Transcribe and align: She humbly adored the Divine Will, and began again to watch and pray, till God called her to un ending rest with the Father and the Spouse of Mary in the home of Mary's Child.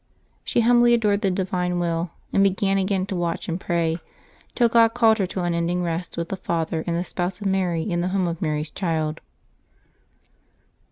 She 0.43 0.61
humbly 0.61 0.95
adored 0.95 1.21
the 1.21 1.29
Divine 1.29 1.77
Will, 1.77 2.09
and 2.33 2.41
began 2.43 2.79
again 2.79 3.05
to 3.05 3.15
watch 3.15 3.47
and 3.47 3.59
pray, 3.61 3.99
till 4.55 4.67
God 4.67 4.95
called 4.95 5.19
her 5.19 5.27
to 5.27 5.41
un 5.43 5.53
ending 5.53 5.83
rest 5.83 6.17
with 6.17 6.29
the 6.29 6.37
Father 6.37 6.83
and 6.87 6.97
the 6.97 7.03
Spouse 7.03 7.39
of 7.39 7.45
Mary 7.45 7.83
in 7.83 8.01
the 8.01 8.07
home 8.07 8.27
of 8.27 8.41
Mary's 8.41 8.71
Child. 8.71 9.21